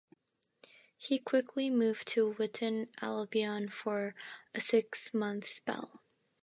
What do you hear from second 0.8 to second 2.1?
He quickly moved